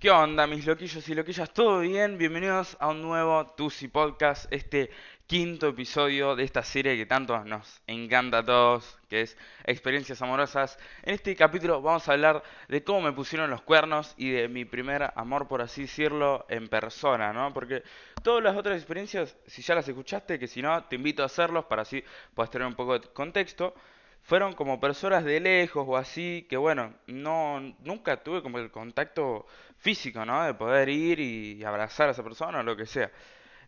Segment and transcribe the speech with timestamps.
[0.00, 1.52] ¿Qué onda, mis loquillos y loquillas?
[1.52, 2.16] ¿Todo bien?
[2.16, 4.88] Bienvenidos a un nuevo Tusi Podcast, este
[5.26, 10.78] quinto episodio de esta serie que tanto nos encanta a todos, que es Experiencias Amorosas.
[11.02, 14.64] En este capítulo vamos a hablar de cómo me pusieron los cuernos y de mi
[14.64, 17.52] primer amor, por así decirlo, en persona, ¿no?
[17.52, 17.82] Porque
[18.22, 21.66] todas las otras experiencias, si ya las escuchaste, que si no, te invito a hacerlos
[21.66, 22.02] para así
[22.34, 23.74] puedas tener un poco de contexto
[24.22, 29.46] fueron como personas de lejos o así, que bueno, no, nunca tuve como el contacto
[29.78, 30.44] físico, ¿no?
[30.44, 33.10] De poder ir y abrazar a esa persona o lo que sea.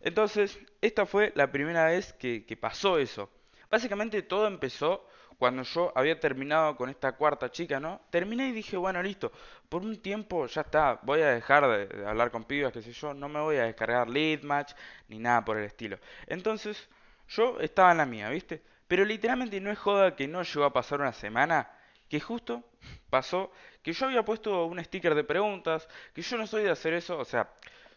[0.01, 3.29] Entonces, esta fue la primera vez que, que pasó eso.
[3.69, 8.01] Básicamente todo empezó cuando yo había terminado con esta cuarta chica, ¿no?
[8.09, 9.31] Terminé y dije, bueno, listo,
[9.69, 13.13] por un tiempo ya está, voy a dejar de, hablar con pibas, qué sé yo,
[13.13, 14.73] no me voy a descargar lead match
[15.09, 15.97] ni nada por el estilo.
[16.27, 16.87] Entonces,
[17.27, 18.61] yo estaba en la mía, ¿viste?
[18.87, 21.69] Pero literalmente no es joda que no llegó a pasar una semana
[22.09, 22.63] que justo
[23.09, 23.51] pasó
[23.81, 27.17] que yo había puesto un sticker de preguntas, que yo no soy de hacer eso,
[27.17, 27.49] o sea,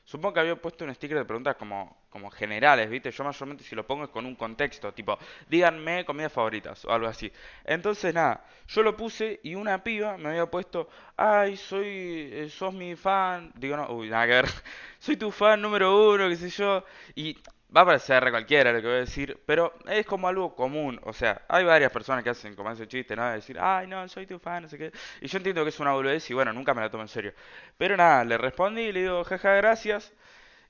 [0.05, 3.11] supongo que había puesto un sticker de preguntas como, como generales, ¿viste?
[3.11, 7.07] Yo mayormente si lo pongo es con un contexto, tipo, díganme comidas favoritas o algo
[7.09, 7.31] así.
[7.65, 12.73] Entonces, nada, yo lo puse y una piba me había puesto, ay, soy, eh, sos
[12.75, 14.47] mi fan, digo, no, uy, nada que ver,
[14.99, 16.85] soy tu fan número uno, qué sé yo,
[17.15, 17.37] y
[17.75, 21.01] va a parecer cualquiera lo que voy a decir, pero es como algo común.
[21.05, 23.27] O sea, hay varias personas que hacen como ese chiste, ¿no?
[23.27, 24.93] De decir, ay, no, soy tu fan, no sé qué.
[25.21, 27.33] Y yo entiendo que es una boludez y bueno, nunca me la tomo en serio.
[27.77, 30.13] Pero nada, le respondí y le digo, jaja, gracias.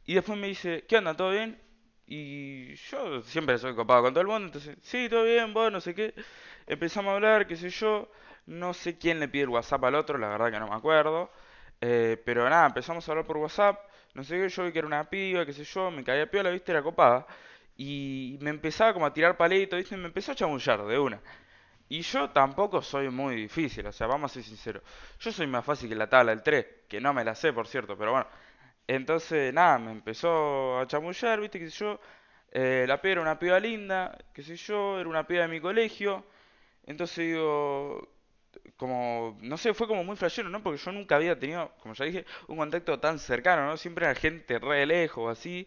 [0.06, 1.14] Y después me dice, ¿qué onda?
[1.16, 1.60] ¿Todo bien?
[2.06, 5.80] Y yo siempre soy copado con todo el mundo, entonces, sí, todo bien, vos, no
[5.80, 6.14] sé qué.
[6.66, 8.10] Empezamos a hablar, qué sé yo.
[8.46, 11.30] No sé quién le pide el WhatsApp al otro, la verdad que no me acuerdo.
[11.80, 13.78] Eh, pero nada, empezamos a hablar por WhatsApp
[14.16, 16.50] no sé qué, yo vi que era una piba, qué sé yo, me caía piola,
[16.50, 17.26] viste, era copada.
[17.76, 21.20] Y me empezaba como a tirar palitos, viste, me empezó a chamullar de una.
[21.88, 24.82] Y yo tampoco soy muy difícil, o sea, vamos a ser sinceros.
[25.20, 27.68] Yo soy más fácil que la tabla del 3, que no me la sé, por
[27.68, 28.28] cierto, pero bueno.
[28.88, 32.00] Entonces, nada, me empezó a chamullar, viste, qué sé yo.
[32.52, 35.60] Eh, la piba era una piba linda, qué sé yo, era una piba de mi
[35.60, 36.24] colegio.
[36.86, 38.08] Entonces digo,
[38.76, 40.62] como, no sé, fue como muy flashero, ¿no?
[40.62, 43.76] Porque yo nunca había tenido, como ya dije, un contacto tan cercano, ¿no?
[43.76, 45.66] Siempre era gente re lejos, así,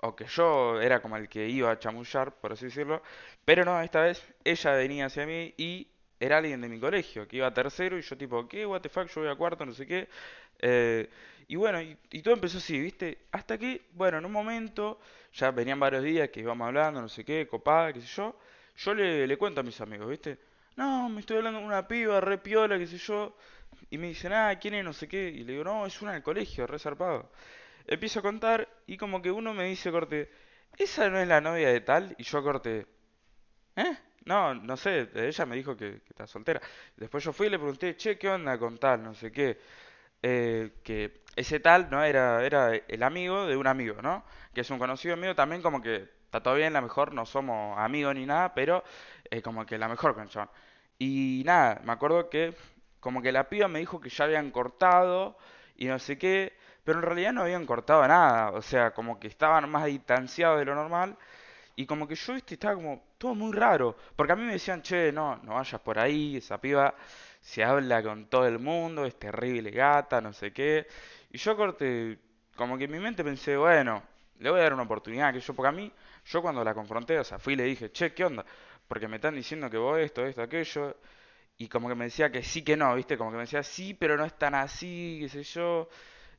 [0.00, 3.02] o que yo era como el que iba a chamullar, por así decirlo.
[3.44, 5.88] Pero no, esta vez ella venía hacia mí y
[6.20, 8.66] era alguien de mi colegio, que iba a tercero y yo tipo, ¿qué?
[8.66, 10.08] What the fuck, yo voy a cuarto, no sé qué.
[10.60, 11.08] Eh,
[11.48, 13.26] y bueno, y, y, todo empezó así, ¿viste?
[13.32, 14.98] Hasta que, bueno, en un momento,
[15.34, 18.36] ya venían varios días que íbamos hablando, no sé qué, copada, qué sé yo.
[18.76, 20.38] Yo le, le cuento a mis amigos, ¿viste?
[20.76, 23.36] No, me estoy hablando con una piba, re piola, qué sé yo.
[23.90, 24.84] Y me dicen, ah, ¿quién es?
[24.84, 25.28] No sé qué.
[25.28, 27.30] Y le digo, no, es una del colegio, re zarpado.
[27.86, 30.30] Empiezo a contar y como que uno me dice, corte,
[30.76, 32.14] ¿esa no es la novia de tal?
[32.18, 32.86] Y yo corte,
[33.76, 33.96] ¿eh?
[34.24, 36.60] No, no sé, ella me dijo que, está soltera.
[36.96, 39.02] Después yo fui y le pregunté, che, ¿qué onda con tal?
[39.02, 39.58] No sé qué.
[40.22, 44.24] Eh, que ese tal no era, era el amigo de un amigo, ¿no?
[44.54, 47.78] Que es un conocido mío también como que está todo bien, la mejor, no somos
[47.78, 48.82] amigos ni nada, pero
[49.44, 50.50] como que la mejor canción.
[50.98, 52.54] Y nada, me acuerdo que
[52.98, 55.36] como que la piba me dijo que ya habían cortado
[55.76, 56.52] y no sé qué,
[56.82, 60.64] pero en realidad no habían cortado nada, o sea, como que estaban más distanciados de
[60.64, 61.16] lo normal.
[61.76, 63.96] Y como que yo, viste, estaba como todo muy raro.
[64.16, 66.94] Porque a mí me decían, che, no, no vayas por ahí, esa piba
[67.40, 70.86] se habla con todo el mundo, es terrible gata, no sé qué.
[71.30, 72.18] Y yo corté,
[72.56, 74.02] como que en mi mente pensé, bueno,
[74.38, 75.92] le voy a dar una oportunidad, que yo, porque a mí,
[76.26, 78.44] yo cuando la confronté, o sea, fui y le dije, che, ¿qué onda?
[78.88, 80.96] Porque me están diciendo que vos esto, esto, aquello.
[81.58, 83.16] Y como que me decía que sí, que no, ¿viste?
[83.18, 85.88] Como que me decía sí, pero no es tan así, qué sé yo.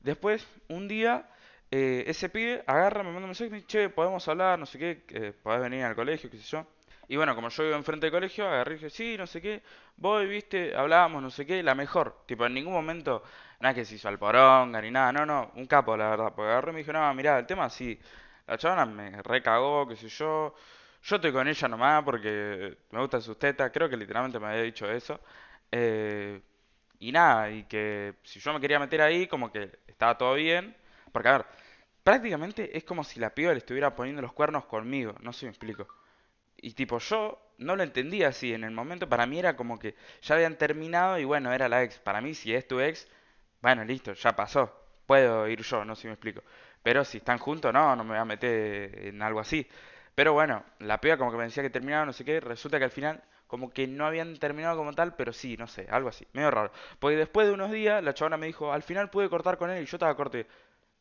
[0.02, 1.30] Después, un día,
[1.72, 4.78] eh, ese pibe agarra, me manda un mensaje y dice, che, podemos hablar, no sé
[4.80, 6.68] qué, eh, podés venir al colegio, qué sé yo.
[7.08, 9.62] Y bueno, como yo vivo enfrente del colegio, agarré y dije, sí, no sé qué,
[9.98, 12.24] voy, viste, hablábamos, no sé qué, la mejor.
[12.26, 13.24] Tipo, en ningún momento,
[13.60, 16.34] nada que se hizo al poronga ni nada, no, no, un capo, la verdad.
[16.36, 18.00] Porque agarré y me dijo, no, mirá, el tema sí,
[18.48, 20.56] la chavana me recagó, qué sé yo.
[21.04, 24.62] Yo estoy con ella nomás porque me gustan sus tetas, creo que literalmente me había
[24.64, 25.20] dicho eso.
[25.72, 26.42] Eh,
[27.00, 30.76] y nada, y que si yo me quería meter ahí, como que estaba todo bien.
[31.12, 31.46] Porque, a ver,
[32.04, 35.46] prácticamente es como si la piba le estuviera poniendo los cuernos conmigo, no sé si
[35.48, 35.88] me explico.
[36.58, 38.54] Y tipo, yo no lo entendía así.
[38.54, 41.84] En el momento para mí era como que ya habían terminado y bueno, era la
[41.84, 42.00] ex.
[42.00, 43.08] Para mí, si es tu ex,
[43.62, 44.72] bueno, listo, ya pasó.
[45.06, 46.42] Puedo ir yo, no sé si me explico.
[46.86, 49.68] Pero si están juntos, no, no me voy a meter en algo así.
[50.14, 52.40] Pero bueno, la piba como que me decía que terminaba, no sé qué.
[52.40, 55.88] Resulta que al final como que no habían terminado como tal, pero sí, no sé,
[55.90, 56.28] algo así.
[56.34, 56.72] Medio raro.
[57.00, 59.82] Porque después de unos días, la chabona me dijo, al final pude cortar con él
[59.82, 60.46] y yo estaba corte.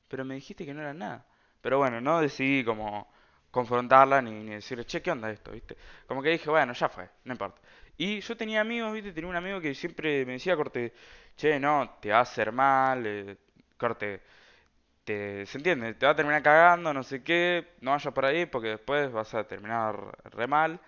[0.09, 1.27] Pero me dijiste que no era nada.
[1.61, 3.13] Pero bueno, no decidí como
[3.51, 5.53] confrontarla ni, ni decirle, che, ¿qué onda esto?
[5.53, 5.77] ¿Viste?
[6.07, 7.61] Como que dije, bueno, ya fue, no importa.
[7.99, 9.13] Y yo tenía amigos, ¿viste?
[9.13, 10.95] Tenía un amigo que siempre me decía, corte,
[11.37, 13.37] che, no, te va a hacer mal, eh,
[13.77, 14.23] corte,
[15.05, 18.47] te, se entiende, te va a terminar cagando, no sé qué, no vayas por ahí
[18.47, 20.81] porque después vas a terminar re mal.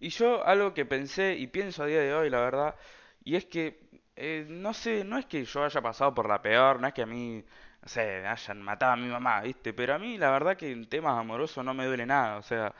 [0.00, 2.76] Y yo algo que pensé y pienso a día de hoy, la verdad,
[3.24, 3.80] y es que,
[4.16, 7.02] eh, no sé, no es que yo haya pasado por la peor, no es que
[7.02, 7.44] a mí,
[7.82, 9.72] no sé, hayan matado a mi mamá, ¿viste?
[9.72, 12.74] Pero a mí la verdad que en temas amorosos no me duele nada, o sea,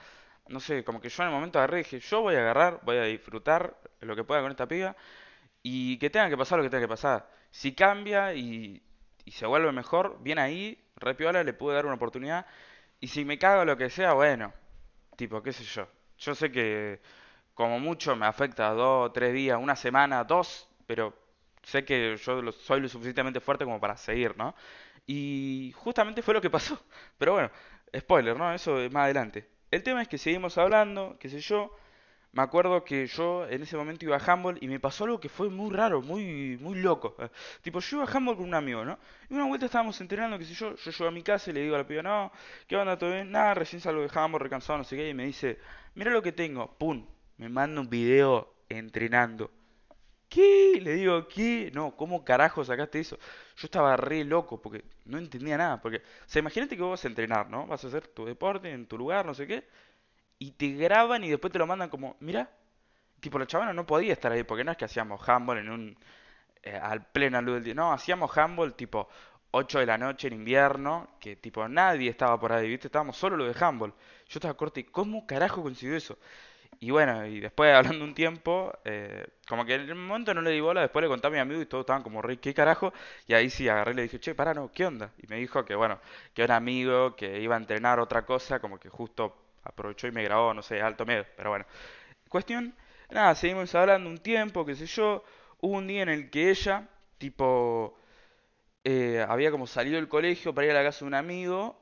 [0.49, 2.79] no sé, como que yo en el momento agarré y dije, yo voy a agarrar,
[2.83, 4.95] voy a disfrutar lo que pueda con esta piba
[5.63, 7.29] y que tenga que pasar lo que tenga que pasar.
[7.51, 8.81] Si cambia y,
[9.25, 12.45] y se vuelve mejor, bien ahí, repiola, le pude dar una oportunidad.
[12.99, 14.53] Y si me cago lo que sea, bueno,
[15.17, 15.87] tipo, qué sé yo.
[16.19, 17.01] Yo sé que
[17.53, 21.13] como mucho me afecta dos, tres días, una semana, dos, pero
[21.63, 24.55] sé que yo soy lo suficientemente fuerte como para seguir, ¿no?
[25.05, 26.79] Y justamente fue lo que pasó.
[27.17, 27.51] Pero bueno,
[27.97, 28.53] spoiler, ¿no?
[28.53, 29.49] Eso es más adelante.
[29.71, 31.75] El tema es que seguimos hablando, qué sé yo.
[32.33, 35.29] Me acuerdo que yo en ese momento iba a handball y me pasó algo que
[35.29, 37.15] fue muy raro, muy muy loco.
[37.19, 37.29] Eh,
[37.61, 38.97] tipo, yo iba a handball con un amigo, ¿no?
[39.29, 41.61] Y una vuelta estábamos entrenando, qué sé yo, yo llego a mi casa y le
[41.61, 42.31] digo a la piba, no,
[42.67, 42.97] ¿qué onda?
[42.97, 43.31] ¿Todo bien?
[43.31, 45.59] Nada, recién salgo de handball, recansado, no sé qué, y me dice,
[45.93, 47.05] mira lo que tengo, pum,
[47.37, 49.51] me manda un video entrenando.
[50.29, 50.79] ¿Qué?
[50.81, 51.71] Le digo, ¿qué?
[51.75, 53.17] No, ¿cómo carajo sacaste eso?
[53.57, 55.79] Yo estaba re loco porque no entendía nada.
[55.81, 57.67] Porque, o sea, imagínate que vos vas a entrenar, ¿no?
[57.67, 59.67] Vas a hacer tu deporte en tu lugar, no sé qué
[60.39, 62.49] y te graban y después te lo mandan como, mira,
[63.19, 65.97] tipo la chavana no podía estar ahí porque no es que hacíamos handball en un
[66.63, 69.09] eh, al pleno luz del día, no, hacíamos handball tipo
[69.51, 72.87] 8 de la noche en invierno, que tipo nadie estaba por ahí, ¿viste?
[72.87, 73.91] Estábamos solo lo de handball.
[74.27, 76.17] Yo estaba corto y ¿cómo carajo consiguió eso?
[76.79, 80.51] Y bueno, y después hablando un tiempo, eh, como que en el momento no le
[80.51, 82.93] di bola, después le conté a mi amigo y todos estaban como, ¿qué carajo?
[83.27, 85.11] Y ahí sí agarré y le dije, che, pará, no, ¿qué onda?
[85.19, 85.99] Y me dijo que bueno,
[86.33, 90.23] que era amigo, que iba a entrenar otra cosa, como que justo aprovechó y me
[90.23, 91.65] grabó, no sé, alto medio, pero bueno.
[92.29, 92.75] Cuestión,
[93.11, 95.23] nada, seguimos hablando un tiempo, qué sé yo.
[95.61, 97.97] Hubo un día en el que ella, tipo,
[98.83, 101.79] eh, había como salido del colegio para ir a la casa de un amigo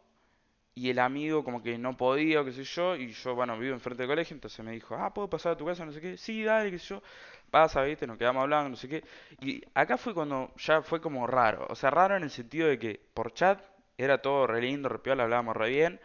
[0.75, 4.03] y el amigo como que no podía, qué sé yo, y yo, bueno, vivo enfrente
[4.03, 5.85] del colegio, entonces me dijo, ah, ¿puedo pasar a tu casa?
[5.85, 7.03] No sé qué, sí, dale, qué sé yo,
[7.49, 9.03] pasa, viste, nos quedamos hablando, no sé qué.
[9.41, 12.79] Y acá fue cuando ya fue como raro, o sea, raro en el sentido de
[12.79, 13.61] que por chat
[13.97, 15.99] era todo re lindo, re piola, hablábamos re bien,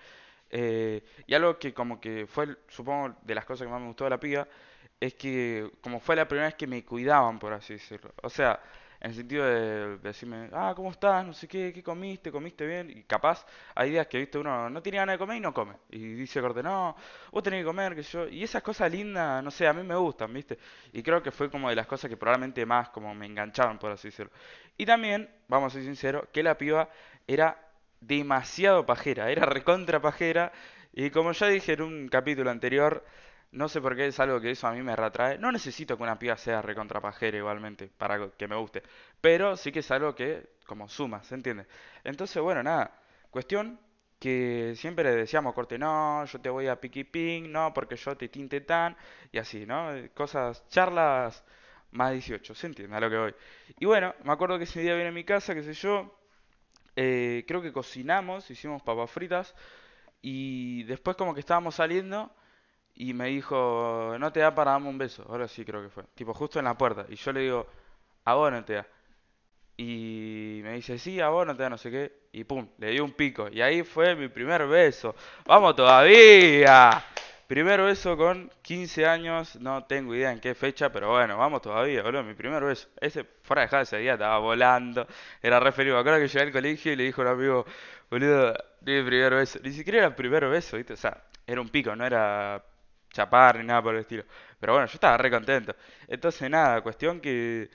[0.50, 4.04] eh, y algo que como que fue, supongo, de las cosas que más me gustó
[4.04, 4.46] de la piba,
[5.00, 8.12] es que como fue la primera vez que me cuidaban, por así decirlo.
[8.22, 8.60] O sea,
[9.00, 11.24] en el sentido de, decirme, ah, ¿cómo estás?
[11.24, 12.32] No sé qué, ¿qué comiste?
[12.32, 12.90] ¿Comiste bien?
[12.90, 15.74] Y capaz hay días que, viste, uno no tiene ganas de comer y no come.
[15.90, 16.96] Y dice corte, no,
[17.30, 18.28] vos tenés que comer, que yo.
[18.28, 20.58] Y esas cosas lindas, no sé, a mí me gustan, viste.
[20.92, 23.92] Y creo que fue como de las cosas que probablemente más como me enganchaban, por
[23.92, 24.32] así decirlo.
[24.78, 26.88] Y también, vamos a ser sinceros, que la piba
[27.26, 27.65] era
[28.06, 30.52] demasiado pajera, era recontra pajera.
[30.92, 33.04] Y como ya dije en un capítulo anterior,
[33.52, 35.38] no sé por qué es algo que eso a mí me retrae.
[35.38, 38.82] No necesito que una piba sea recontra pajera igualmente para que me guste.
[39.20, 41.66] Pero sí que es algo que como suma, ¿se entiende?
[42.04, 43.00] Entonces, bueno, nada.
[43.30, 43.78] Cuestión
[44.18, 48.16] que siempre le decíamos corte, no, yo te voy a piqui ping, no, porque yo
[48.16, 48.96] te tinte tan,
[49.32, 49.90] y así, ¿no?
[50.14, 51.44] Cosas, charlas
[51.92, 53.34] más 18, ¿se entiende a lo que voy?
[53.78, 56.15] Y bueno, me acuerdo que ese día viene a mi casa, qué sé yo,
[56.96, 59.54] eh, creo que cocinamos, hicimos papas fritas
[60.22, 62.34] y después como que estábamos saliendo
[62.94, 65.24] y me dijo, no te da para darme un beso.
[65.28, 66.04] Ahora sí creo que fue.
[66.14, 67.06] Tipo justo en la puerta.
[67.08, 67.66] Y yo le digo,
[68.24, 68.86] a vos no te da.
[69.76, 72.12] Y me dice, sí, a vos no te da no sé qué.
[72.32, 73.48] Y pum, le di un pico.
[73.52, 75.14] Y ahí fue mi primer beso.
[75.44, 77.04] ¡Vamos todavía!
[77.46, 82.02] Primer beso con 15 años, no tengo idea en qué fecha, pero bueno, vamos todavía,
[82.02, 82.88] boludo, mi primer beso.
[83.00, 85.06] Ese, fuera de ese día, estaba volando,
[85.40, 85.94] era re feliz.
[85.94, 87.64] Me que llegué al colegio y le dijo a un amigo,
[88.10, 89.60] boludo, mi primer beso.
[89.62, 90.94] Ni siquiera era el primer beso, ¿viste?
[90.94, 92.64] O sea, era un pico, no era
[93.12, 94.24] chapar ni nada por el estilo.
[94.58, 95.76] Pero bueno, yo estaba re contento.
[96.08, 97.70] Entonces, nada, cuestión que.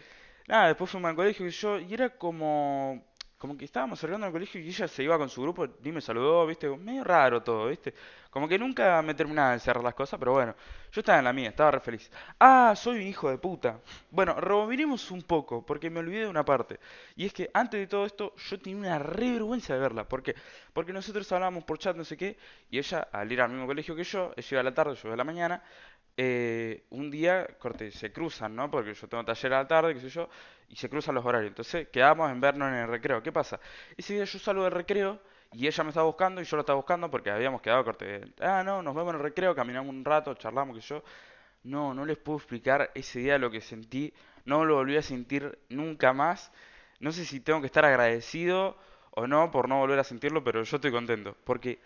[0.47, 3.05] Nada, después fuimos al colegio y yo, y era como
[3.41, 5.99] como que estábamos cerrando el colegio y ella se iba con su grupo y me
[5.99, 7.91] saludó, viste, medio raro todo, viste.
[8.29, 10.55] Como que nunca me terminaba de cerrar las cosas, pero bueno,
[10.91, 12.11] yo estaba en la mía, estaba re feliz.
[12.39, 13.79] Ah, soy un hijo de puta.
[14.11, 16.79] Bueno, rebobinemos un poco, porque me olvidé de una parte.
[17.15, 20.07] Y es que antes de todo esto, yo tenía una re vergüenza de verla.
[20.07, 20.35] ¿Por qué?
[20.71, 22.37] Porque nosotros hablábamos por chat, no sé qué,
[22.69, 25.07] y ella, al ir al mismo colegio que yo, ella iba a la tarde, yo
[25.07, 25.63] iba a la mañana,
[26.15, 28.69] eh, un día, corte, se cruzan, ¿no?
[28.69, 30.29] Porque yo tengo taller a la tarde, qué sé yo,
[30.71, 31.49] y se cruzan los horarios.
[31.49, 33.21] Entonces quedamos en vernos en el recreo.
[33.21, 33.59] ¿Qué pasa?
[33.97, 35.19] Ese día yo salgo del recreo
[35.53, 38.21] y ella me estaba buscando y yo lo estaba buscando porque habíamos quedado corte.
[38.39, 41.03] Ah, no, nos vemos en el recreo, caminamos un rato, charlamos, que yo.
[41.63, 44.13] No, no les puedo explicar ese día lo que sentí.
[44.45, 46.51] No lo volví a sentir nunca más.
[46.99, 48.77] No sé si tengo que estar agradecido
[49.11, 51.35] o no por no volver a sentirlo, pero yo estoy contento.
[51.43, 51.79] Porque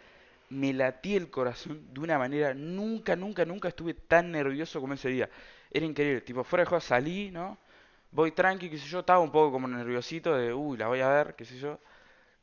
[0.50, 5.10] me latí el corazón de una manera, nunca, nunca, nunca estuve tan nervioso como ese
[5.10, 5.30] día.
[5.72, 7.58] Era increíble, tipo, fuera de juego salí, ¿no?
[8.15, 11.10] Voy tranqui, qué sé yo, estaba un poco como nerviosito de, uy, la voy a
[11.10, 11.79] ver, qué sé yo.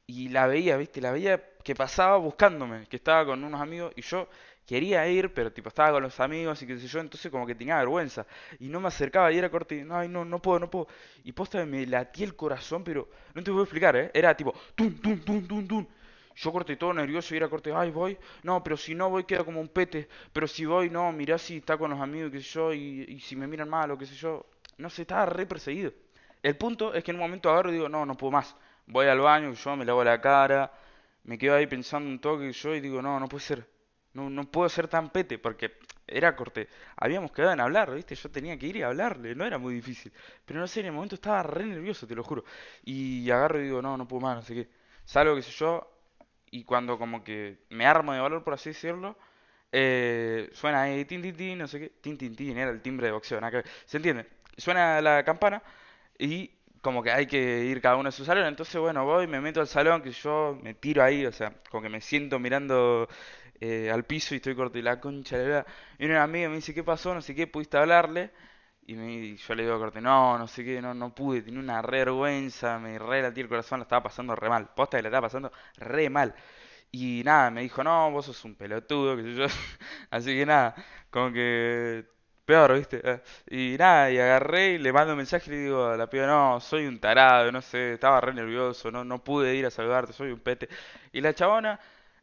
[0.07, 4.03] Y la veía, viste, la veía que pasaba buscándome, que estaba con unos amigos y
[4.03, 4.29] yo
[4.67, 7.55] quería ir, pero tipo estaba con los amigos y qué sé yo, entonces como que
[7.55, 8.27] tenía vergüenza.
[8.59, 10.89] Y no me acercaba y era corte, y, ay, no, no puedo, no puedo.
[11.25, 14.11] Y posta me latía el corazón, pero no te a explicar, ¿eh?
[14.15, 15.87] Era tipo, tum, tum, tum, tum, tum.
[16.35, 19.45] Yo corté todo nervioso y era corte, ay, voy, no, pero si no voy queda
[19.45, 22.51] como un pete, pero si voy, no, mirá si está con los amigos, qué sé
[22.51, 24.47] yo, y si me miran mal o qué sé yo,
[24.79, 25.93] no sé, estaba re perseguido.
[26.43, 29.07] El punto es que en un momento agarro y digo, no, no puedo más, voy
[29.07, 30.73] al baño, yo me lavo la cara,
[31.25, 33.69] me quedo ahí pensando un toque y yo y digo, no, no puede ser,
[34.15, 38.15] no, no puedo ser tan pete, porque era corte, habíamos quedado en hablar, ¿viste?
[38.17, 40.13] Yo tenía que ir y hablarle, no era muy difícil,
[40.45, 42.45] pero no sé, en el momento estaba re nervioso, te lo juro,
[42.85, 44.69] y agarro y digo, no, no puedo más, no sé qué,
[45.05, 45.89] salgo, qué sé yo,
[46.51, 49.17] y cuando como que me armo de valor, por así decirlo,
[49.73, 53.07] eh, suena ahí, tin, tin, tin, no sé qué, tin, tin, tin, era el timbre
[53.07, 53.69] de boxeo, nada que.
[53.87, 54.27] ¿se entiende?
[54.57, 55.63] Suena la campana
[56.19, 56.51] y
[56.83, 59.61] como que hay que ir cada uno a su salón, entonces bueno, voy, me meto
[59.61, 63.09] al salón, que yo me tiro ahí, o sea, como que me siento mirando
[63.61, 65.65] eh, al piso y estoy corto y la concha.
[65.99, 67.15] Y una amiga me dice, ¿qué pasó?
[67.15, 68.33] No sé qué, ¿pudiste hablarle?
[68.87, 71.61] Y, me, yo le digo a Corte, no, no sé qué, no, no pude, tenía
[71.61, 75.03] una re vergüenza, me re latí el corazón, la estaba pasando re mal, posta que
[75.03, 76.35] la estaba pasando re mal.
[76.91, 79.47] Y nada, me dijo, no, vos sos un pelotudo, sé yo.
[80.11, 80.75] Así que nada,
[81.11, 82.07] como que
[82.45, 83.01] peor, ¿viste?
[83.05, 83.21] Eh,
[83.51, 86.27] Y nada, y agarré y le mando un mensaje y le digo a la piba,
[86.27, 90.13] no, soy un tarado, no sé, estaba re nervioso, no, no pude ir a saludarte,
[90.13, 90.69] soy un pete.
[91.13, 91.79] Y la chabona,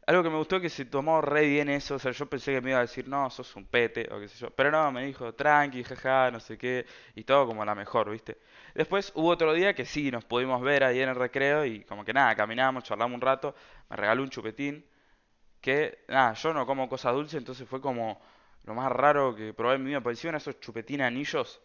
[0.06, 2.52] algo que me gustó es que se tomó re bien eso, o sea, yo pensé
[2.52, 4.50] que me iba a decir, no, sos un pete, o qué sé yo.
[4.50, 8.38] Pero no, me dijo, tranqui, jaja, no sé qué, y todo como la mejor, ¿viste?
[8.74, 12.04] Después hubo otro día que sí, nos pudimos ver ahí en el recreo y como
[12.04, 13.54] que nada, caminamos, charlamos un rato,
[13.88, 14.84] me regaló un chupetín,
[15.60, 18.20] que nada, yo no como cosas dulces, entonces fue como
[18.64, 20.00] lo más raro que probé en mi vida.
[20.00, 21.60] Parecían esos chupetín anillos,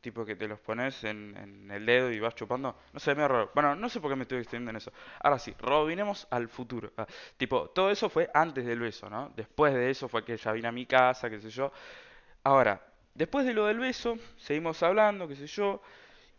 [0.00, 2.76] tipo que te los pones en, en el dedo y vas chupando.
[2.92, 3.50] No sé, medio raro.
[3.54, 4.92] Bueno, no sé por qué me estoy extendiendo en eso.
[5.20, 6.92] Ahora sí, robinemos al futuro.
[6.96, 9.32] Ah, tipo, todo eso fue antes del beso, ¿no?
[9.36, 11.72] Después de eso fue que ella vino a mi casa, qué sé yo.
[12.44, 12.80] Ahora,
[13.14, 15.82] después de lo del beso, seguimos hablando, qué sé yo.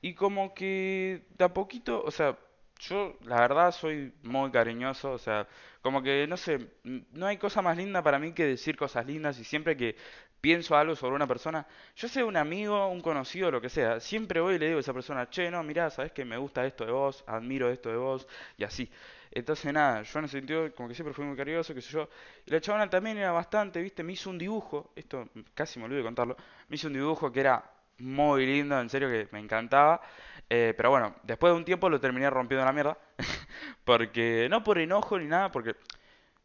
[0.01, 2.37] Y como que de a poquito, o sea,
[2.79, 5.47] yo la verdad soy muy cariñoso, o sea,
[5.81, 9.39] como que no sé, no hay cosa más linda para mí que decir cosas lindas
[9.39, 9.95] y siempre que
[10.41, 11.65] pienso algo sobre una persona,
[11.95, 14.81] yo sea un amigo, un conocido, lo que sea, siempre voy y le digo a
[14.81, 17.97] esa persona, che, no, mirá, sabes que me gusta esto de vos, admiro esto de
[17.97, 18.27] vos
[18.57, 18.91] y así.
[19.31, 22.09] Entonces nada, yo en ese sentido como que siempre fui muy cariñoso, qué sé yo.
[22.45, 25.99] Y la chabona también era bastante, viste, me hizo un dibujo, esto casi me olvidé
[25.99, 26.37] de contarlo,
[26.69, 30.01] me hizo un dibujo que era muy lindo, en serio que me encantaba.
[30.49, 32.97] Eh, pero bueno, después de un tiempo lo terminé rompiendo la mierda.
[33.85, 35.75] Porque, no por enojo ni nada, porque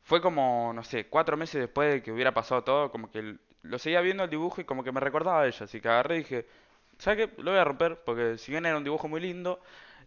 [0.02, 3.78] fue como, no sé, cuatro meses después de que hubiera pasado todo, como que lo
[3.78, 5.64] seguía viendo el dibujo y como que me recordaba a ella.
[5.64, 6.46] Así que agarré y dije,
[6.98, 7.42] ¿sabes qué?
[7.42, 9.60] Lo voy a romper, porque si bien era un dibujo muy lindo,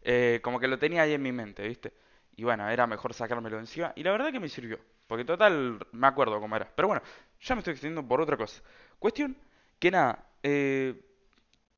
[0.04, 1.94] eh, como que lo tenía ahí en mi mente, ¿viste?
[2.36, 3.94] Y bueno, era mejor sacármelo encima.
[3.96, 6.70] Y la verdad que me sirvió, porque total, me acuerdo cómo era.
[6.76, 7.04] Pero bueno,
[7.42, 8.62] ya me estoy extendiendo por otra cosa.
[9.00, 9.38] Cuestión
[9.80, 11.03] que nada, eh,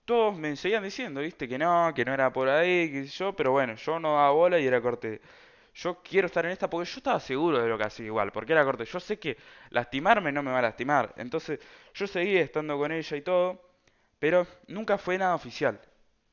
[0.05, 1.47] todos me seguían diciendo, ¿viste?
[1.47, 4.59] Que no, que no era por ahí, que yo, pero bueno, yo no daba bola
[4.59, 5.21] y era corte.
[5.75, 8.53] Yo quiero estar en esta porque yo estaba seguro de lo que hacía igual, porque
[8.53, 8.85] era corte.
[8.85, 9.38] Yo sé que
[9.71, 11.13] lastimarme no me va a lastimar.
[11.17, 11.59] Entonces,
[11.93, 13.62] yo seguí estando con ella y todo,
[14.19, 15.79] pero nunca fue nada oficial.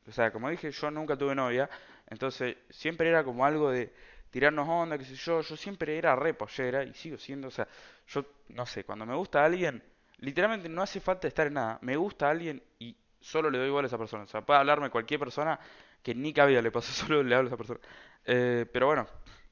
[0.09, 1.69] O sea, como dije, yo nunca tuve novia,
[2.09, 3.93] entonces siempre era como algo de
[4.31, 5.41] tirarnos onda, qué sé yo.
[5.43, 7.69] Yo siempre era re pollera y sigo siendo, o sea,
[8.09, 9.83] yo no sé, cuando me gusta alguien,
[10.19, 11.79] literalmente no hace falta estar en nada.
[11.83, 14.25] Me gusta alguien y solo le doy igual a esa persona.
[14.25, 15.59] O sea, puede hablarme cualquier persona
[16.03, 17.81] que ni cabida le pasó, solo le hablo a esa persona.
[18.25, 19.07] Eh, pero bueno,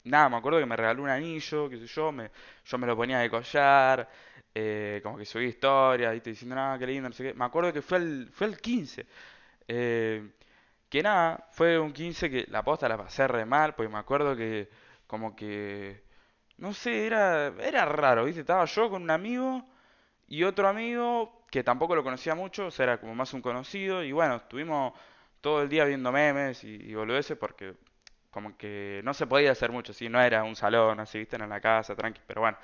[0.05, 2.31] nada, me acuerdo que me regaló un anillo, qué sé yo, me,
[2.65, 4.09] yo me lo ponía de collar,
[4.55, 7.35] eh, como que subí historias, y te diciendo, nada, qué lindo, no sé qué.
[7.35, 9.07] Me acuerdo que fue el, fue el 15.
[9.69, 10.31] eh,
[10.89, 14.37] que nada, fue un 15 que la posta la pasé re mal, porque me acuerdo
[14.37, 14.69] que
[15.07, 16.03] como que,
[16.59, 18.41] no sé, era, era raro, ¿viste?
[18.43, 19.65] Estaba yo con un amigo
[20.29, 24.03] y otro amigo que tampoco lo conocía mucho, o sea, era como más un conocido,
[24.05, 24.95] y bueno, estuvimos
[25.41, 27.75] todo el día viendo memes y, y boludeces porque
[28.31, 31.49] como que no se podía hacer mucho, si no era un salón, así, viste, en
[31.49, 32.59] la casa, tranqui, pero bueno.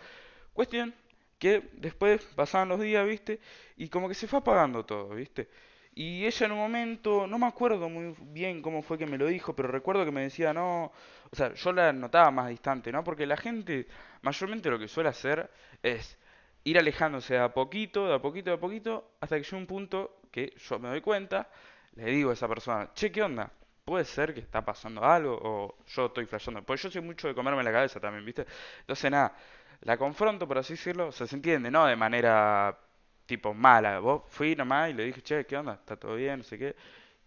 [0.53, 0.95] Cuestión
[1.39, 3.41] que después pasaban los días, viste,
[3.77, 5.49] y como que se fue apagando todo, viste.
[5.95, 9.27] Y ella en un momento, no me acuerdo muy bien cómo fue que me lo
[9.27, 10.93] dijo, pero recuerdo que me decía, no,
[11.31, 13.03] o sea, yo la notaba más distante, ¿no?
[13.03, 13.87] Porque la gente
[14.23, 15.51] mayormente lo que suele hacer
[15.83, 16.19] es
[16.67, 19.67] ir alejándose de a poquito, de a poquito, de a poquito, hasta que llega un
[19.67, 21.49] punto que yo me doy cuenta,
[21.95, 23.51] le digo a esa persona, che, ¿qué onda?
[23.85, 26.63] Puede ser que está pasando algo o yo estoy flasheando.
[26.65, 28.47] Pues yo soy mucho de comerme la cabeza también, ¿viste?
[28.81, 29.37] Entonces nada,
[29.83, 31.87] la confronto, por así decirlo, se entiende, ¿no?
[31.87, 32.77] De manera
[33.27, 34.01] tipo mala.
[34.01, 35.75] Vos fui nomás y le dije, che, ¿qué onda?
[35.75, 36.39] ¿Está todo bien?
[36.39, 36.75] No sé qué.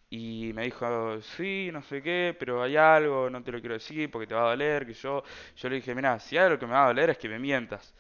[0.10, 4.12] Y me dijo, sí, no sé qué, pero hay algo, no te lo quiero decir
[4.12, 5.24] porque te va a doler, que yo,
[5.56, 7.40] yo le dije, mira, si hay algo que me va a doler es que me
[7.40, 7.94] mientas.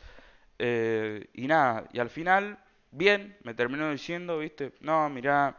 [0.60, 2.60] Eh, y nada, y al final,
[2.92, 5.56] bien, me terminó diciendo, viste, no, mira,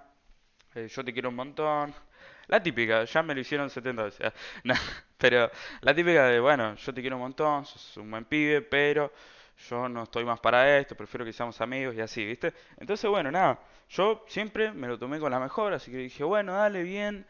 [0.75, 1.95] eh, yo te quiero un montón.
[2.49, 4.33] La típica, ya me lo hicieron 70 veces.
[4.65, 4.75] No,
[5.19, 5.51] pero
[5.83, 9.13] la típica de, bueno, yo te quiero un montón, sos un buen pibe, pero
[9.69, 12.53] yo no estoy más para esto, prefiero que seamos amigos y así, ¿viste?
[12.79, 16.55] Entonces, bueno, nada, yo siempre me lo tomé con la mejor, así que dije, bueno,
[16.55, 17.27] dale, bien,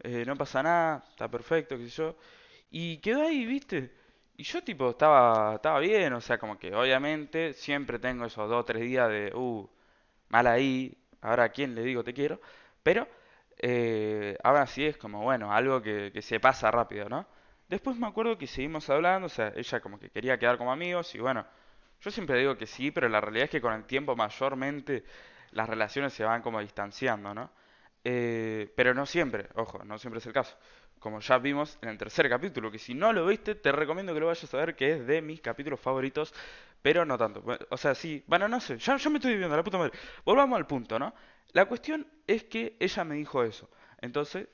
[0.00, 2.16] eh, no pasa nada, está perfecto, qué sé yo.
[2.70, 3.92] Y quedó ahí, ¿viste?
[4.42, 8.62] Y yo tipo estaba, estaba bien, o sea, como que obviamente siempre tengo esos dos
[8.62, 9.70] o tres días de, uh,
[10.30, 12.40] mal ahí, ahora a quién le digo te quiero,
[12.82, 13.06] pero
[13.58, 17.24] eh, ahora sí es como, bueno, algo que, se pasa rápido, ¿no?
[17.68, 21.14] Después me acuerdo que seguimos hablando, o sea, ella como que quería quedar como amigos
[21.14, 21.46] y bueno,
[22.00, 25.04] yo siempre digo que sí, pero la realidad es que con el tiempo mayormente
[25.52, 27.48] las relaciones se van como distanciando, ¿no?
[28.02, 30.56] Eh, pero no siempre, ojo, no siempre es el caso.
[31.02, 34.20] Como ya vimos en el tercer capítulo, que si no lo viste, te recomiendo que
[34.20, 36.32] lo vayas a ver, que es de mis capítulos favoritos,
[36.80, 37.44] pero no tanto.
[37.70, 39.92] O sea, sí, bueno, no sé, ya, ya me estoy viviendo, la puta madre.
[40.24, 41.12] Volvamos al punto, ¿no?
[41.52, 43.68] La cuestión es que ella me dijo eso.
[44.00, 44.48] Entonces,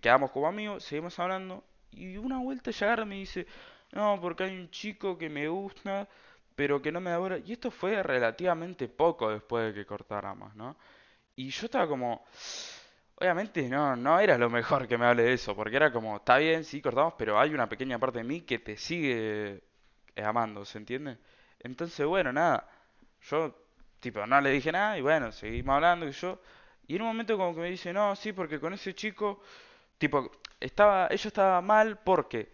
[0.00, 3.46] quedamos como amigos, seguimos hablando, y una vuelta ella agarra y me dice,
[3.92, 6.08] no, porque hay un chico que me gusta
[6.60, 10.76] pero que no me da Y esto fue relativamente poco después de que cortáramos, ¿no?
[11.34, 12.26] Y yo estaba como...
[13.20, 16.38] Obviamente no, no era lo mejor que me hable de eso, porque era como, está
[16.38, 19.62] bien, sí, cortamos, pero hay una pequeña parte de mí que te sigue
[20.24, 21.18] amando, ¿se entiende?
[21.60, 22.66] Entonces, bueno, nada,
[23.22, 23.54] yo,
[24.00, 26.40] tipo, no le dije nada y bueno, seguimos hablando y yo,
[26.86, 29.40] y en un momento como que me dice, no, sí, porque con ese chico,
[29.98, 32.52] tipo, estaba, ella estaba mal porque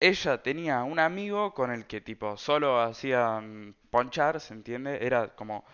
[0.00, 4.98] ella tenía un amigo con el que tipo solo hacían ponchar, ¿se entiende?
[5.06, 5.64] Era como,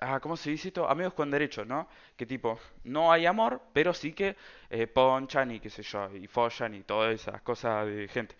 [0.00, 0.88] ah, ¿cómo se dice esto?
[0.88, 1.88] Amigos con derechos, ¿no?
[2.16, 4.36] Que tipo, no hay amor, pero sí que
[4.70, 8.36] eh, ponchan y qué sé yo, y follan y todas esas cosas de gente.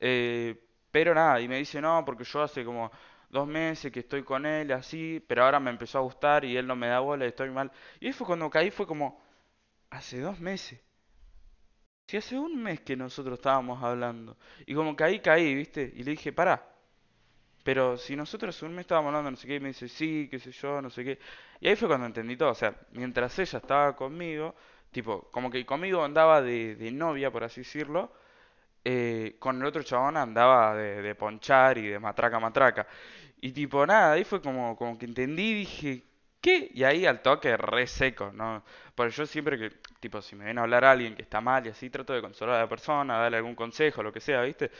[0.00, 0.56] Eh,
[0.90, 2.90] pero nada, y me dice, no, porque yo hace como
[3.30, 6.66] dos meses que estoy con él, así, pero ahora me empezó a gustar y él
[6.66, 7.70] no me da bola estoy mal.
[8.00, 9.20] Y fue cuando caí, fue como,
[9.90, 10.80] hace dos meses.
[12.06, 14.36] Si hace un mes que nosotros estábamos hablando.
[14.66, 15.92] Y como ahí caí, ¿viste?
[15.96, 16.69] Y le dije, pará.
[17.70, 20.40] Pero si nosotros un mes estábamos hablando, no sé qué, y me dice, sí, qué
[20.40, 21.20] sé yo, no sé qué.
[21.60, 22.50] Y ahí fue cuando entendí todo.
[22.50, 24.56] O sea, mientras ella estaba conmigo,
[24.90, 28.12] tipo, como que conmigo andaba de, de novia, por así decirlo.
[28.84, 32.88] Eh, con el otro chabón andaba de, ponchar y de matraca matraca.
[33.40, 36.02] Y tipo, nada, ahí fue como, como que entendí dije,
[36.40, 36.70] ¿qué?
[36.74, 38.64] Y ahí al toque re seco, ¿no?
[38.96, 41.70] Porque yo siempre que, tipo, si me viene a hablar alguien que está mal y
[41.70, 44.72] así, trato de consolar a la persona, darle algún consejo, lo que sea, ¿viste?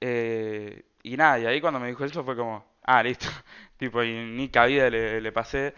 [0.00, 3.26] Eh, y nada, y ahí cuando me dijo eso fue como, ah, listo.
[3.76, 5.74] tipo, y ni cabida le, le pasé.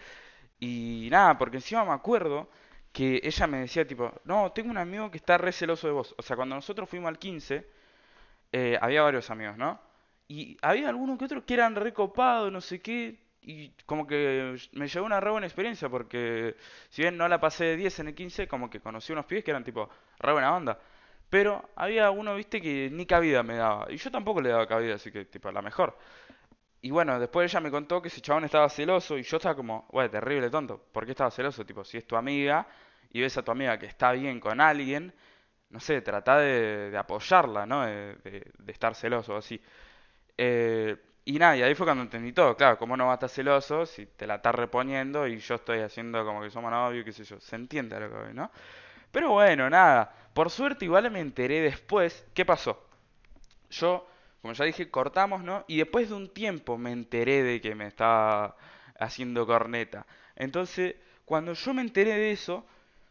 [0.59, 2.49] Y nada, porque encima me acuerdo
[2.91, 6.15] que ella me decía, tipo, no, tengo un amigo que está re celoso de vos.
[6.17, 7.67] O sea, cuando nosotros fuimos al 15,
[8.53, 9.79] eh, había varios amigos, ¿no?
[10.27, 14.87] Y había algunos que otros que eran recopados, no sé qué, y como que me
[14.87, 16.55] llevó una re buena experiencia porque
[16.89, 19.43] si bien no la pasé de 10 en el 15, como que conocí unos pibes
[19.43, 19.89] que eran tipo
[20.19, 20.79] re buena onda.
[21.31, 23.89] Pero había uno, viste, que ni cabida me daba.
[23.89, 25.97] Y yo tampoco le daba cabida, así que tipo la mejor.
[26.81, 29.87] Y bueno, después ella me contó que ese chabón estaba celoso y yo estaba como,
[29.91, 30.77] bueno, terrible tonto.
[30.91, 31.65] ¿Por qué estaba celoso?
[31.65, 32.67] Tipo, si es tu amiga
[33.11, 35.13] y ves a tu amiga que está bien con alguien,
[35.69, 37.85] no sé, trata de, apoyarla, ¿no?
[37.85, 39.61] De, de, estar celoso así.
[40.37, 42.57] Eh, y nada, y ahí fue cuando entendí todo.
[42.57, 45.79] Claro, como no va a estar celoso si te la estás reponiendo y yo estoy
[45.79, 47.39] haciendo como que somos novios, qué sé yo.
[47.39, 48.51] Se entiende lo que voy, ¿no?
[49.11, 50.13] Pero bueno, nada.
[50.33, 52.25] Por suerte igual me enteré después.
[52.33, 52.83] ¿Qué pasó?
[53.69, 54.07] Yo,
[54.41, 55.65] como ya dije, cortamos, ¿no?
[55.67, 58.55] Y después de un tiempo me enteré de que me estaba
[58.99, 60.05] haciendo corneta.
[60.35, 60.95] Entonces,
[61.25, 62.65] cuando yo me enteré de eso,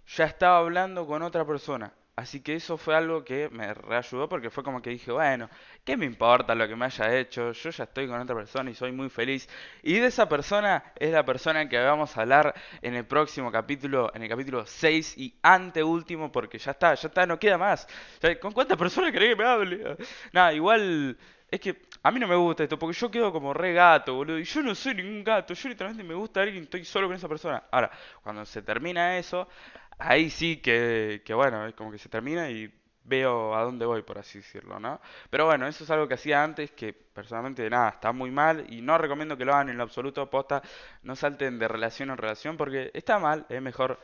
[0.06, 1.92] ya estaba hablando con otra persona.
[2.20, 5.48] Así que eso fue algo que me reayudó porque fue como que dije, bueno,
[5.87, 7.52] ¿qué me importa lo que me haya hecho?
[7.52, 9.48] Yo ya estoy con otra persona y soy muy feliz.
[9.83, 14.12] Y de esa persona es la persona que vamos a hablar en el próximo capítulo,
[14.14, 17.88] en el capítulo 6 y anteúltimo, porque ya está, ya está, no queda más.
[18.42, 19.96] ¿Con cuántas personas querés que me hable?
[20.35, 21.16] Nada, igual
[21.50, 24.38] es que a mí no me gusta esto, porque yo quedo como re gato, boludo.
[24.38, 27.16] Y yo no soy ningún gato, yo literalmente me gusta alguien y estoy solo con
[27.16, 27.64] esa persona.
[27.70, 27.90] Ahora,
[28.22, 29.48] cuando se termina eso,
[30.00, 32.72] ahí sí que, que bueno, es como que se termina y
[33.04, 35.00] veo a dónde voy, por así decirlo, ¿no?
[35.30, 38.82] Pero bueno, eso es algo que hacía antes que personalmente nada, está muy mal y
[38.82, 40.62] no recomiendo que lo hagan en lo absoluto, posta,
[41.02, 43.98] no salten de relación en relación porque está mal, es mejor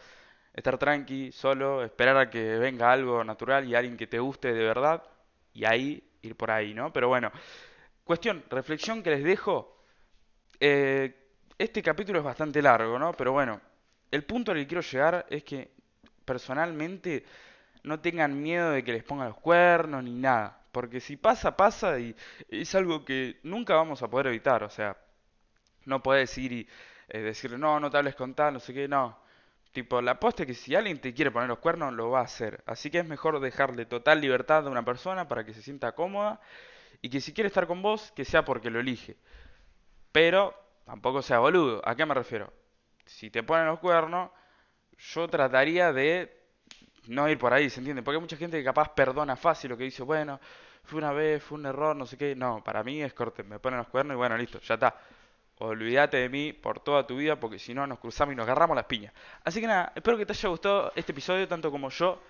[0.54, 4.64] estar tranqui, solo, esperar a que venga algo natural y alguien que te guste de
[4.64, 5.02] verdad
[5.52, 6.92] y ahí ir por ahí, ¿no?
[6.92, 7.30] Pero bueno,
[8.04, 9.78] cuestión, reflexión que les dejo,
[10.60, 11.14] eh,
[11.58, 13.12] este capítulo es bastante largo, ¿no?
[13.12, 13.60] Pero bueno,
[14.10, 15.75] el punto al que quiero llegar es que
[16.26, 17.24] personalmente
[17.84, 20.60] no tengan miedo de que les pongan los cuernos ni nada.
[20.72, 22.14] Porque si pasa, pasa y
[22.50, 24.62] es algo que nunca vamos a poder evitar.
[24.64, 24.98] O sea,
[25.86, 26.68] no puedes ir y
[27.08, 29.18] eh, decirle, no, no te hables con tal, no sé qué, no.
[29.72, 32.24] Tipo, la aposta es que si alguien te quiere poner los cuernos, lo va a
[32.24, 32.62] hacer.
[32.66, 36.40] Así que es mejor dejarle total libertad a una persona para que se sienta cómoda
[37.02, 39.16] y que si quiere estar con vos, que sea porque lo elige.
[40.12, 41.82] Pero tampoco sea boludo.
[41.84, 42.52] ¿A qué me refiero?
[43.04, 44.30] Si te ponen los cuernos,
[44.98, 46.34] yo trataría de
[47.08, 48.02] no ir por ahí, ¿se entiende?
[48.02, 50.40] Porque hay mucha gente que capaz perdona fácil lo que dice, bueno,
[50.84, 52.34] fue una vez, fue un error, no sé qué.
[52.34, 54.94] No, para mí es corte, me ponen los cuernos y bueno, listo, ya está.
[55.58, 58.76] Olvídate de mí por toda tu vida porque si no nos cruzamos y nos agarramos
[58.76, 59.12] las piñas.
[59.42, 62.20] Así que nada, espero que te haya gustado este episodio tanto como yo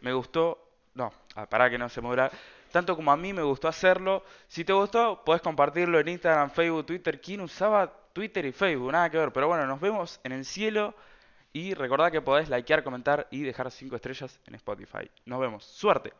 [0.00, 0.68] me gustó.
[0.94, 2.30] No, ah, para que no se muera.
[2.70, 4.24] Tanto como a mí me gustó hacerlo.
[4.48, 7.20] Si te gustó, puedes compartirlo en Instagram, Facebook, Twitter.
[7.20, 8.92] ¿Quién usaba Twitter y Facebook?
[8.92, 9.32] Nada que ver.
[9.32, 10.94] Pero bueno, nos vemos en el cielo.
[11.52, 15.10] Y recordad que podés likear, comentar y dejar 5 estrellas en Spotify.
[15.26, 15.64] Nos vemos.
[15.64, 16.12] Suerte.